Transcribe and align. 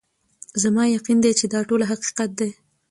زما 0.61 0.83
یقین 0.97 1.17
دی 1.23 1.31
چي 1.39 1.45
دا 1.53 1.59
ټوله 1.69 1.85
حقیقت 1.91 2.29
دی 2.39 2.49